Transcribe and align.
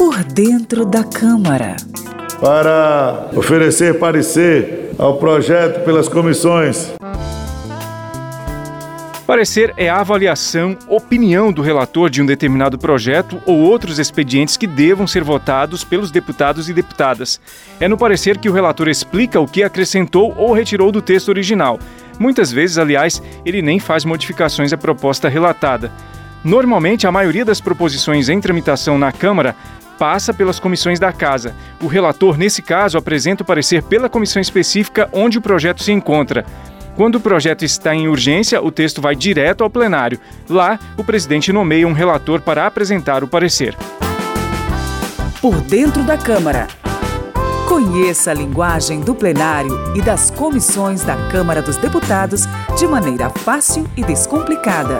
Por 0.00 0.24
dentro 0.24 0.86
da 0.86 1.04
Câmara. 1.04 1.76
Para 2.40 3.28
oferecer 3.36 3.98
parecer 3.98 4.92
ao 4.98 5.18
projeto 5.18 5.84
pelas 5.84 6.08
comissões. 6.08 6.90
Parecer 9.26 9.74
é 9.76 9.90
a 9.90 10.00
avaliação, 10.00 10.74
opinião 10.88 11.52
do 11.52 11.60
relator 11.60 12.08
de 12.08 12.22
um 12.22 12.24
determinado 12.24 12.78
projeto 12.78 13.42
ou 13.44 13.58
outros 13.58 13.98
expedientes 13.98 14.56
que 14.56 14.66
devam 14.66 15.06
ser 15.06 15.22
votados 15.22 15.84
pelos 15.84 16.10
deputados 16.10 16.70
e 16.70 16.72
deputadas. 16.72 17.38
É 17.78 17.86
no 17.86 17.98
parecer 17.98 18.38
que 18.38 18.48
o 18.48 18.54
relator 18.54 18.88
explica 18.88 19.38
o 19.38 19.46
que 19.46 19.62
acrescentou 19.62 20.34
ou 20.34 20.54
retirou 20.54 20.90
do 20.90 21.02
texto 21.02 21.28
original. 21.28 21.78
Muitas 22.18 22.50
vezes, 22.50 22.78
aliás, 22.78 23.22
ele 23.44 23.60
nem 23.60 23.78
faz 23.78 24.06
modificações 24.06 24.72
à 24.72 24.78
proposta 24.78 25.28
relatada. 25.28 25.92
Normalmente, 26.42 27.06
a 27.06 27.12
maioria 27.12 27.44
das 27.44 27.60
proposições 27.60 28.30
em 28.30 28.40
tramitação 28.40 28.96
na 28.96 29.12
Câmara 29.12 29.54
passa 30.00 30.32
pelas 30.32 30.58
comissões 30.58 30.98
da 30.98 31.12
Casa. 31.12 31.54
O 31.78 31.86
relator, 31.86 32.38
nesse 32.38 32.62
caso, 32.62 32.96
apresenta 32.96 33.42
o 33.42 33.46
parecer 33.46 33.82
pela 33.82 34.08
comissão 34.08 34.40
específica 34.40 35.10
onde 35.12 35.36
o 35.36 35.42
projeto 35.42 35.82
se 35.82 35.92
encontra. 35.92 36.46
Quando 36.96 37.16
o 37.16 37.20
projeto 37.20 37.66
está 37.66 37.94
em 37.94 38.08
urgência, 38.08 38.62
o 38.62 38.72
texto 38.72 39.02
vai 39.02 39.14
direto 39.14 39.62
ao 39.62 39.68
plenário. 39.68 40.18
Lá, 40.48 40.78
o 40.96 41.04
presidente 41.04 41.52
nomeia 41.52 41.86
um 41.86 41.92
relator 41.92 42.40
para 42.40 42.66
apresentar 42.66 43.22
o 43.22 43.28
parecer. 43.28 43.76
Por 45.38 45.60
dentro 45.60 46.02
da 46.02 46.16
Câmara. 46.16 46.66
Conheça 47.68 48.30
a 48.30 48.34
linguagem 48.34 49.00
do 49.00 49.14
plenário 49.14 49.78
e 49.94 50.00
das 50.00 50.30
comissões 50.30 51.02
da 51.04 51.16
Câmara 51.28 51.60
dos 51.60 51.76
Deputados 51.76 52.46
de 52.78 52.86
maneira 52.86 53.28
fácil 53.28 53.86
e 53.96 54.02
descomplicada. 54.02 54.98